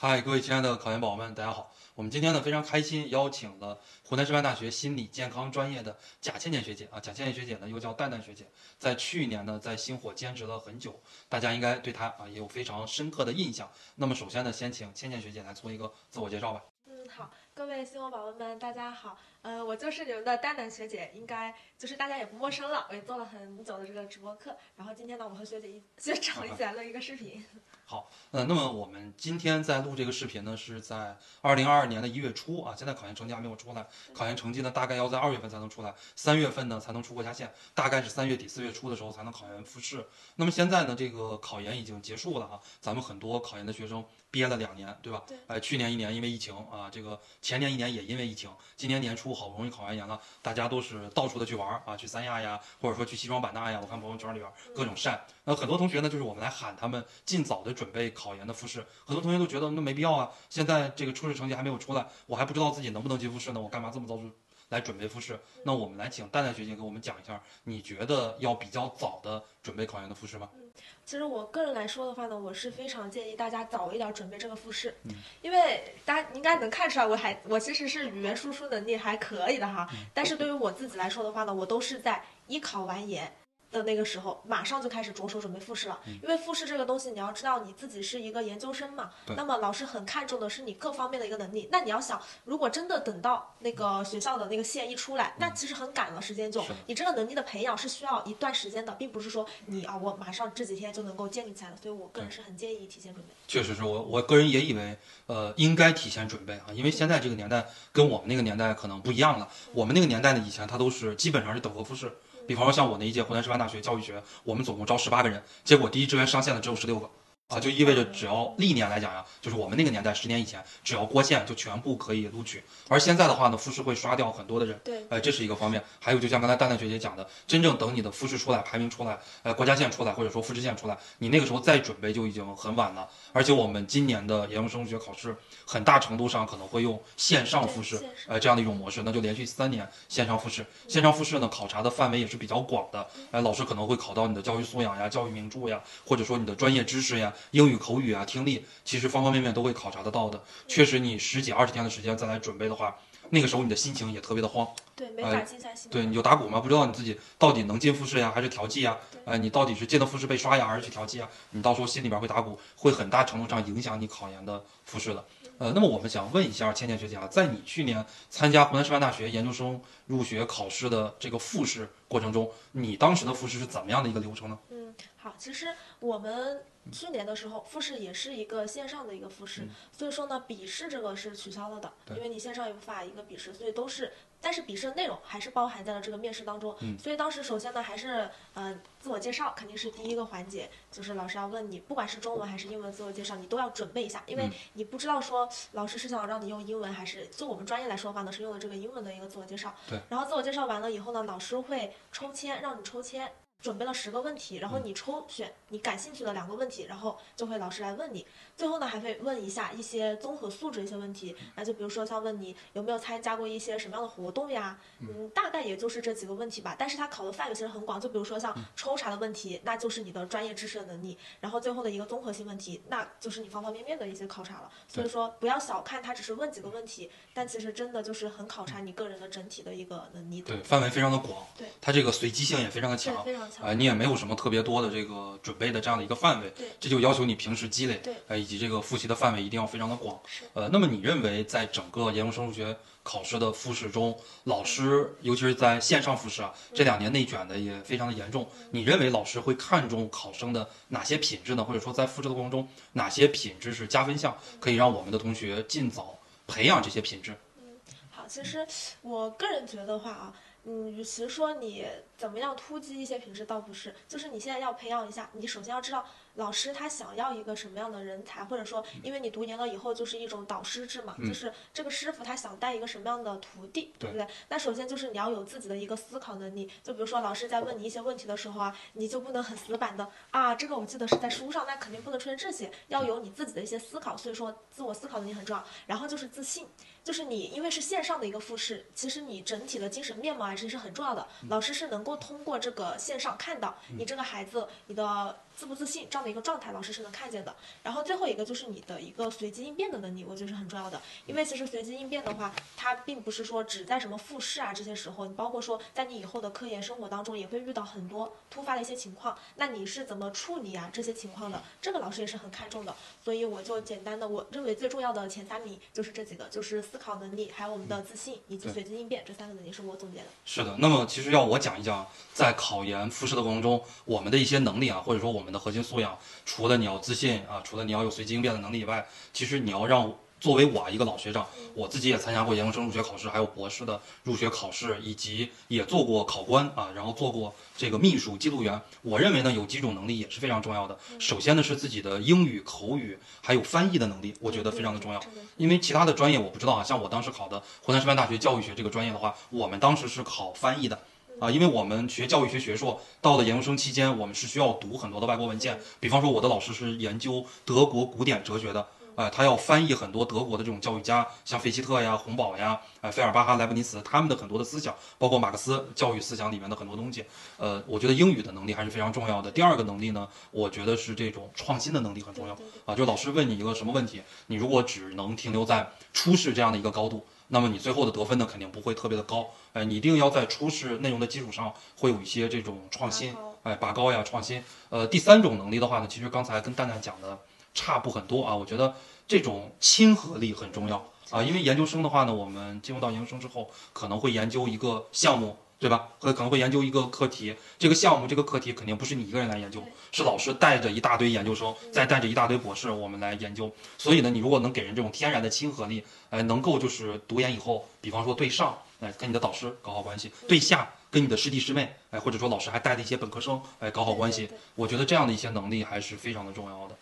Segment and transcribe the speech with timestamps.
[0.00, 1.72] 嗨，各位亲爱的考研宝宝们，大家好！
[1.96, 7.00] 我们今天呢非常开心，邀请了湖南师范大学心理健康专业的贾倩倩学姐啊。
[7.00, 8.46] 贾倩倩学姐呢又叫蛋蛋学姐，
[8.78, 13.68] 在去年呢在星火兼职了很久，大家应该对她啊也有非常深刻的印象。
[13.96, 16.62] 那么首先呢，先请倩倩学姐来做一个自我介绍吧。
[16.86, 19.18] 嗯，好，各位星火宝宝们，大家好。
[19.48, 22.86] 呃，我就是你们的丹丹学姐，应该就是大家也不陌生了。
[22.90, 27.42] 我也做了很久的这个直播课，然后今天呢，我和学姐一学长一起来录一个视频。
[27.86, 32.74] 好，呃，那么我们今天在录这个视频呢，是在二零二二年的一月初啊。
[32.76, 40.06] 现在考研成绩还没有出来，考研成绩呢大概要在二月份才能出来，三月份呢才能出国家线，大概是三月底四月初的时候才能考研复试。
[40.36, 45.22] 那么现在呢，这个考研已经结束了啊，咱们很多考研的学生憋了两年，对吧？
[45.26, 45.38] 对。
[45.46, 55.24] 哎，去年一年因为疫情啊，这个前年一年也因为疫情，今年年初好不容易考完研了，大家都是到处的去玩啊，去三亚呀，或者说去西双版纳呀，我看朋友圈里边各种晒。
[55.44, 58.84] 那很多同学呢，就是我们来喊他们尽早的准备考研的复试。
[59.06, 64.24] 很多同学都觉得那没必要啊，现在这个初试成绩还没有出来，我还不知道自己能不能进复试呢，我干嘛这么早就
[64.68, 65.38] 来准备复试？
[65.62, 70.48] 那我们来请蛋蛋学姐给我们讲一下，你觉得要比较早的准备考研的复试吗？
[70.54, 70.70] 嗯，
[71.04, 83.32] 其实我个人来说的话呢，我是非常建议大家早一点准备这个复试，嗯，因为大家应该能看出来，我还我其实是语言输出能力还可以的哈，但是对于我自己来说的话呢，我都是在一考完研。
[83.70, 86.00] 的那个时候，马上就开始着手准备复试了。
[86.22, 91.68] 因为复试这个东西，你要知道你自己是一个研究生嘛，那么老师很看重的是你各方面的一个能力。
[91.70, 101.76] 那你要想，如果真的等到那个学校的那个线一出来，那其实很赶了，时间就你这个能力的培养是需要一段时间的，并不是说你啊，我马上这几天就能够建立起来的。
[101.76, 103.34] 所以我个人是很建议提前准备。
[103.46, 109.48] 确实是我我个人也以为，呃，应该提前准备啊，因为现在这个年代跟我们那个年代可能不一样了。
[109.72, 112.10] 我们那个年代呢，以前它都是基本上是等额复试。
[112.48, 117.10] 比方说像我那一届湖南师范大学教育学，我们总共招十八个人，结果第一志愿上线的只有十六个。
[117.48, 122.62] 啊，就意味着只要历年来讲呀，就是我们那个年代十年以前，只要过线就全部可以录取。
[122.88, 124.78] 而现在的话呢，复试会刷掉很多的人。
[124.84, 125.82] 对，哎，这是一个方面。
[125.98, 133.08] 还有就像刚才蛋蛋学姐讲的，真正等你的复试出来，排名出来，呃，国家线出来，或者说复试线出来，你那个时候再准备就已经很晚了。
[133.32, 135.34] 而且我们今年的研究生入学考试，
[135.64, 140.66] 很大程度上可能会用线上复试，呃，这样的一种模式，那就连续三年线上复试。
[140.86, 143.08] 线上复试呢，考察的范围也是比较广的。
[143.30, 148.18] 哎，老师可能会考到你的教育素养呀、教育名著呀，或者说你的专业知识呀、英语口语啊。
[148.18, 150.42] 啊，听力其实方方面面都会考察得到的。
[150.66, 152.96] 确实，你十几二十天的时间再来准备的话，
[153.30, 154.66] 那个时候你的心情也特别的慌。
[154.94, 155.90] 对，没法静下心。
[155.90, 158.96] 对，你就打鼓嘛，不知道你自己到底能进复试呀，还是调剂呀？
[159.24, 161.28] 呃，你到底是进了复试被刷呀，还是去调剂啊？
[161.50, 165.24] 你到时候心里边会打鼓，会很大程度上影响你考研的复试的。
[165.58, 174.58] 呃，那么我们想问一下倩倩学姐啊，在你去年参加湖南师范大学研究生入学考试的这个复试过程中，你当时的复试是怎么样的一个流程呢？
[174.70, 175.66] 嗯，好，其实
[176.00, 176.60] 我们。
[176.90, 179.62] 去年的时候，复试也是一个线上的一个复试，
[179.96, 186.76] 所以说呢，笔试这个是取消了的，因为你线上也无法一个笔试，所以都是，但是笔试的内容还是包含在了这个面试当中。
[186.98, 199.74] 所以当时首先呢，还是嗯自我介绍肯定是第一个环节，就是老师要问你，不管是中文还是英文自我介绍，你都要准备一下，因为你不知道说老师是想让你用英文还是就我们专业来说的话呢，是用的这个英文的一个自我介绍。
[199.88, 200.00] 对。
[200.08, 203.30] 然后自我介绍完了以后呢，老师会抽签让你抽签。
[203.60, 208.24] 准备了十个问题，然后你抽选你感兴趣的两个问题，然后就会老师来问你。
[208.56, 216.74] 最后呢，还会问一下一些综合素质一些问题，那就比如说像问你有没有参加过一些什么样的活动呀，嗯，大概也就是这几个问题吧。
[216.78, 221.18] 但是它考的范围其实很广，就比如说像抽查的问题，那就是你的专业知识的能力。
[221.40, 224.70] 然后最后的一个综合性问题，那就是你方方面面的一些考察了。
[224.86, 230.42] 所以说不要小看它，只是问几个问题，但其实真的就是很考察你个人的整体的一个能力。
[230.42, 231.44] 对，范围非常的广。
[231.56, 233.24] 对，它这个随机性也非常的强。
[233.24, 233.47] 非常。
[233.60, 240.18] 呃，你也没有什么特别多的这个准备的这样的一个范围，这就要求你平时积累，呃，以及这个复习的范围一定要非常的广。
[240.54, 251.64] 呃，那么你认为在整个研究生数学考试的复试中，老师尤其是在线上复试啊，这两年内卷的也非常的严重，你认为老师会看重考生的哪些品质呢？
[251.64, 257.34] 或者说在复试的过程中，哪些品质是加分项，可以让我们的同学尽早培养这些品质？
[257.58, 257.80] 嗯，
[258.10, 258.66] 好，其实
[259.02, 260.34] 我个人觉得话啊。
[260.64, 261.86] 嗯，与其说你
[262.18, 266.04] 怎么样突击一些品质，倒不是，就是你现在要培养一下，你首先要知道
[266.34, 274.26] 老师他想要一个什么样的人才，或者说，因为你读研了以后就是一种导师制嘛，就是这个师傅他想带一个什么样的徒弟，对不对？
[274.48, 286.66] 那首先就是你要有自己的一个思考能力，就比如说老师在问你一些问题的时候啊，你就不能很死板的啊，这个我记得是在书上，那肯定不能出现这些，要有你自己的一些思考，所以说自我思考能力很重要，然后就是自信。
[287.04, 291.26] 就是你，因为是线上的一个复试，其实你整体的精神面貌还是是很重要的。
[291.48, 297.52] 老师是能够通过这个线上看到你这个孩子，你的自不自信这样的一个状态，老师是能看见的。
[297.82, 301.02] 然后最后一个就是你的一个随机应变的能力，我觉得是很重要的。
[301.26, 311.60] 因为其实随机应变的话，它并不是说只在什么复试啊这些时候，你包括说在你以后的科研生活当中也会遇到很多突发的一些情况，那你是怎么处理啊这些情况的？
[311.82, 312.94] 这个老师也是很看重的。
[313.24, 320.26] 所以我就简单的，我认为最重要的前三名就是这几个，就是思考能力，还有我们的自信以及随机应变这三个能力是我总结的。
[320.44, 338.80] 是的，那么其实要我讲一讲，在考研复试的过程中，我们的一些能力啊，或者说我们的核心素养，除了你要自信啊，除了你要有随机应变的能力以外，其实你要让作为我一个老学长，我自己也参加过研究生入学考试，还有博士的入学考试，以及也做过考官啊，然后做过这个秘书、记录员。
[339.02, 340.96] 我认为呢，有几种能力也是非常重要的。
[341.18, 345.20] 首先呢，是自己的英语口语还有翻译的能力，我觉得非常的重要。
[345.56, 351.00] 因为其他的专业我不知道啊，像我当时考的湖南师范大学教育学这个专业的话，我们当时是考翻译的。
[351.40, 355.78] 啊，因为我们学教育学学硕，到了研究生期间，我们是需要读很多的外国文件。
[356.00, 367.24] 比方说，我的老师是研究德国古典哲学的，呃，他要翻译很多德国的这种教育家，像费希特呀、洪堡呀、呃，费尔巴哈、莱布尼茨他们的很多的思想，包括马克思教育思想里面的很多东西。
[367.56, 369.48] 呃，我觉得英语的能力还是非常重要的。
[369.50, 372.96] 第二个能力呢，我觉得是这种创新的能力很重要啊。
[372.96, 377.24] 就老师问你一个什么问题，你如果只能停留在初试这样的一个高度。
[377.48, 384.62] 那么你最后的得分呢，肯定不会特别的高，哎，你一定要在初试内容的基础上，会有一些这种创新，哎，拔高呀，创新。
[384.90, 387.38] 呃，第三种能力的话呢，其实刚才跟蛋蛋讲的
[387.74, 388.94] 差不很多啊，我觉得
[389.26, 395.56] 这种亲和力很重要啊，因为研究生的话呢，我们进入到研究生之后，可能会研究一个项目。
[395.78, 396.08] 对吧？
[396.18, 399.80] 会可能会研究一个课题，这个项目这个课题肯定不是你一个人来研究，
[400.10, 403.72] 是老师带着一大堆研究生，再带着一大堆博士，我们来研究。
[403.96, 414.48] 所以呢，你如果能给人这种天然的亲和力，哎，能够就是读研以后，比方说对上，哎，跟你的导师搞好关系；对下，跟你的师弟师妹，哎，或者说老师还带着一些本科生，哎，搞好关系。
[414.74, 416.96] 我觉得这样的一些能力还是非常的重要的。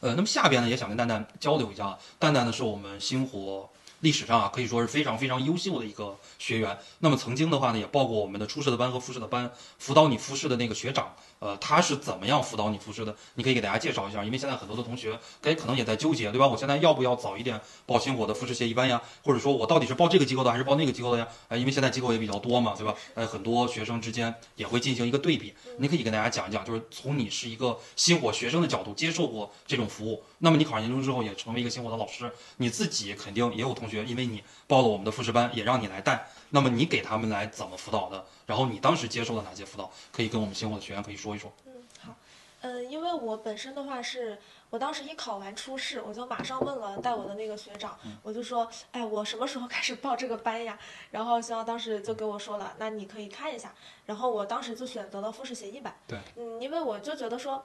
[0.00, 1.98] 呃，那么下边呢，也想跟蛋蛋交流一下。
[2.18, 3.68] 蛋蛋呢，是我们星火。
[4.00, 6.78] 历史上啊，可以说是非常非常优秀的一个学员。
[7.00, 13.14] 那么曾经的话呢，也报过我们的初试的班和复试的班，辅导你复试的那个学长，呃，他是怎么样辅导你复试的？
[13.34, 16.46] 你可以给大家介绍一下，因为现在很多的同学，哎，可能也在纠结，对吧？
[16.46, 19.00] 我现在要不要早一点报星火的复试协议班呀？
[19.22, 21.28] 或者说我到底是报这个机构的还是报那个机构的呀？
[21.48, 22.94] 哎，因为现在机构也比较多嘛，对吧？
[23.14, 25.54] 哎，很多学生之间也会进行一个对比。
[25.78, 34.42] 你可以跟大家讲一讲，就是从你是一个新火学生的角度接受过这种服务，那么你考上研究生之后也成为一个新火的老师，你自己肯定也有同学，因为你。
[34.68, 36.28] 报了我们的复试班，也让你来带。
[36.50, 38.24] 那么你给他们来怎么辅导的？
[38.46, 39.90] 然后你当时接受了哪些辅导？
[40.12, 41.52] 可以跟我们星火的学员可以说一说。
[41.66, 42.14] 嗯，好。
[42.60, 44.38] 嗯，因为我本身的话是，
[44.70, 50.78] 我当时一考完初试，我就马上问了带我的那个学长，我就说，哎，我什么时候开始报这个班呀？
[51.10, 53.72] 然后学长当时就给我说了，那你可以看一下。
[54.06, 55.94] 然后我当时就选择了复试协议班。
[56.06, 56.18] 对。
[56.36, 57.64] 嗯，因为我就觉得说。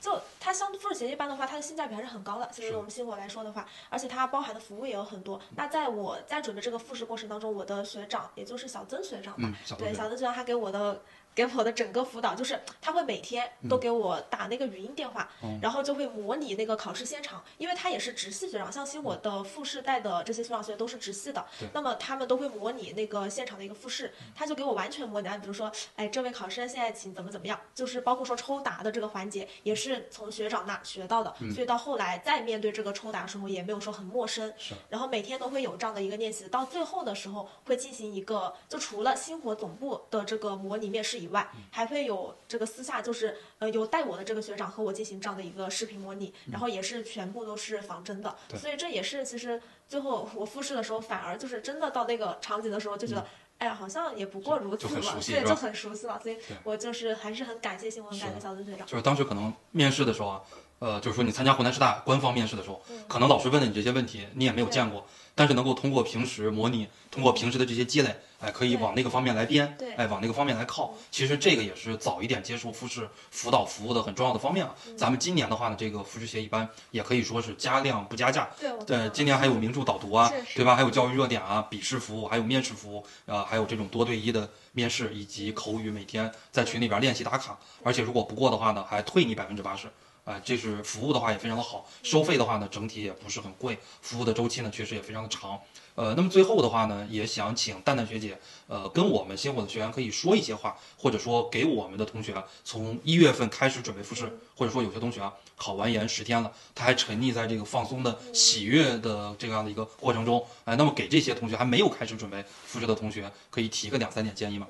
[0.00, 2.48] 就它相复试协议班的话，它的性价比还是很高的。
[2.52, 5.40] 其实我们新火来说的话，而且它包含的服务也有很多。
[5.56, 11.00] 那在我在准备这个复试过程当中，我的学长也就是小曾学长吧，对，小曾学长他给我的。
[11.38, 15.30] 给我的整个辅导就是他会每天都给我打那个语音电话，
[15.62, 34.52] 然后就会模拟那个考试现场，因为他也是直系学长，像星火的复试带的这些学长学员都是直系的，那么他们都会模拟那个现场的一个复试，他就给我完全模拟，比如说，哎，这位考生现在请怎么怎么样，就是包括说抽答的这个环节也是从学长那学到的，所以到后来再面对这个抽答的时候也没有说很陌生，
[34.88, 41.38] 然后每天都会有这样的一个练习，到最后的时候会进行一个，就除了星火总部的这个模拟面试以外。
[41.38, 53.24] 外还会有这个私下，就是呃有带我的这个学长和我进行这样的一个视频模拟，然后也是全部都是仿真的，所以这也是其实最后我复试的时候，反而就是真的到那个场景的时候，就觉得
[53.58, 58.86] 哎呀好像也不过如此嘛，对，就很熟悉了，所以我就是还是很感谢新闻，感的小曾学长。
[58.86, 60.42] 就是当时可能面试的时候啊，
[60.80, 65.06] 呃，就是说你参加湖南师大官方面试的时候，可能老师问的你这些问题你也没有见过。
[65.34, 70.94] 但是能够通过平时模拟，通过平时的这些积累，哎，可以往那个方面来编，哎，往那个方面来靠。
[71.10, 74.72] 其实这个也是早一点接触复试辅导服务的很重要的方面啊。
[74.96, 78.48] 咱们今年的话呢，这个复试协议班也可以说是加量不加价。
[78.86, 80.76] 对，今年还有名著导读啊，对吧？
[80.76, 87.58] 还有教育热点啊，笔试服务，还有面试服务，啊，还有这种多对一的面试以及口语，每天在群里边练习打卡。
[87.82, 89.88] 而且如果不过的话呢，还退你百分之八十。
[90.24, 95.58] 啊，这是服务的话也非常的好，收费的话呢整体也不是很贵，服务的周期呢确实也非常的长。
[95.98, 98.38] 呃，那么最后的话呢，也想请蛋蛋学姐，
[98.68, 114.68] 呃，跟我们星火的学员可以说一些话，或者说给我们的同学，从一月份开始准备复试，或者说有些同学啊考完研十天了，他还沉溺在这个放松的喜悦的这样的一个过程中，哎，那么给这些同学还没有开始准备复试的同学，可以提个两三点建议吗？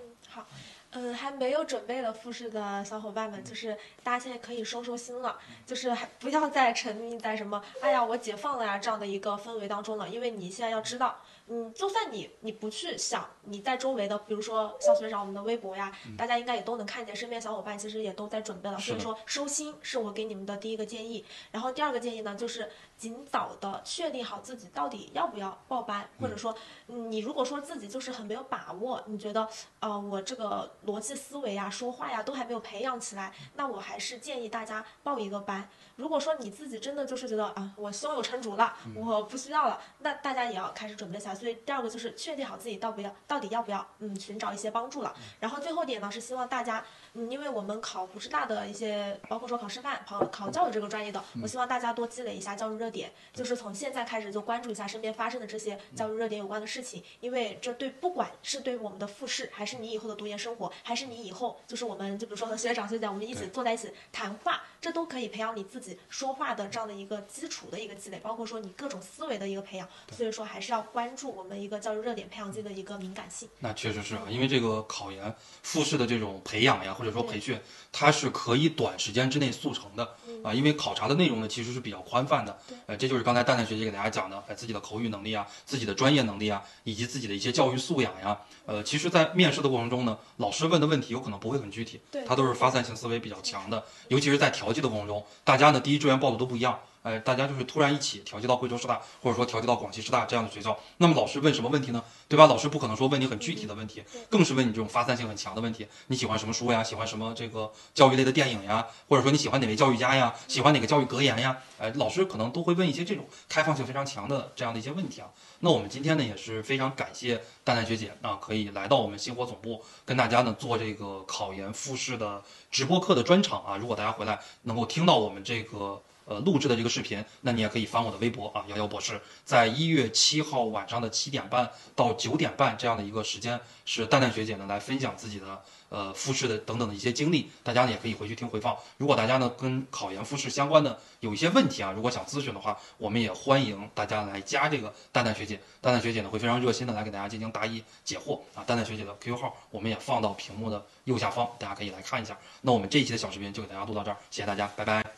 [1.00, 11.19] 嗯，还没有准备的复试的小伙伴们，就是大家现在可以收收心了，就是还不要再沉迷在什么“哎呀，我解放了呀”这样的一个氛围当中了，因为你现在要知道。
[11.50, 18.78] 嗯，就算你你不去想，你在周围的，比如说像学长我们的微博呀，大家应该也都能看见，身边小伙伴其实也都在准备了。
[18.78, 21.25] 所以说收心是我给你们的第一个建议。
[21.50, 26.55] 然后第二个建议呢，就是尽早的确定好自己到底要不要报班，或者说
[26.87, 29.49] 你如果说自己就是很没有把握，你觉得
[29.81, 35.69] 呃我这个逻辑思维呀、说话呀都还没有培养起来，那我还是建议大家报一个班。
[35.99, 41.35] 如果说你自己真的就是觉得啊我胸有成竹了，我不需要了，那大家也要开始准备下。
[41.35, 45.12] 所以第二个就是确定好自己到不要，到底要不要，嗯，寻找一些帮助了。
[45.40, 69.88] 然后最后点呢是希望大家，嗯，因为我们考普师大的一些，包括说考师范、考考教育这个专业的，我希望大家多积累一下教育热点，就是从现在开始就关注一下身边发生的这些教育热点有关的事情，因为这对不管是对我们的复试，还是你以后的读研生活，还是你以后就是我们就比如说和学长学姐我们一起坐在一起谈话，这都可以培养你自己说话的这样的一个基础的一个积累，包括说你各种思维的一个培养。
[70.11, 71.68] 所以说还是要关注我们一。
[71.68, 77.61] 个教育热点培养自己的一个敏感性，那确实是啊，因为这个考研复试的这种培养呀，或者说培训，
[77.92, 96.78] 它是可以短时间之内速成的啊，因为考察的内容呢其实是比较宽泛的，呃，这就是刚才蛋蛋学姐给大家讲的，哎，自己的口语能力啊，自己的专业能力啊，以及自己的一些教育素养呀，呃，其实，在面试的过程中呢，老师问的问题有可能不会很具体，对，他都是发散性思维比较强的，尤其是在调剂的过程中，大家呢第一志愿报的都不一样。
[97.02, 102.02] 哎，大家就是突然一起调剂到贵州师大，或者说调剂到广西师大这样的学校，那么老师问什么问题呢？
[102.28, 102.47] 对吧？
[102.47, 105.87] 老师不可能说问你很具体的问题，更是问你这种发散性很强的问题。
[106.09, 106.83] 你喜欢什么书呀？
[106.83, 108.87] 喜欢什么这个教育类的电影呀？
[109.09, 110.35] 或者说你喜欢哪位教育家呀？
[110.49, 111.57] 喜欢哪个教育格言呀？
[111.78, 115.28] 哎，老师可能都会问一些这种开放性非常强的这样的一些问题啊。
[115.61, 123.76] 那我们今天呢也是非常感谢蛋蛋学姐啊，可以来到我们星火总部跟大家呢做这个考研复试的直播课的专场啊。
[123.76, 126.02] 如果大家回来能够听到我们这个。
[126.28, 138.76] 呃，录制的这个视频，那你也可以翻我的微博啊，瑶瑶博士，在一月七号晚上的七点半到九点半这样的一个时间，是蛋蛋学姐呢来分享自己的呃复试的等等的一些经历，大家呢也可以回去听回放。
[138.99, 148.62] 如果大家呢跟考研复试相关的有一些问题啊，如果想咨询的话，我们也欢迎大家来加这个蛋蛋学姐，蛋蛋学姐呢会非常热心的来给大家进行答疑解惑啊。
[148.66, 152.37] 蛋蛋学姐的 QQ 号我们也放到屏幕的右下方，大家可以来看一下。
[152.61, 155.08] 那我们这一期的小视频就给大家录到这儿，谢谢大家，拜拜。